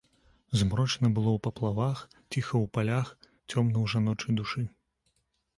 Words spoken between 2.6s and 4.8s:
ў палях, цёмна ў жаночай душы.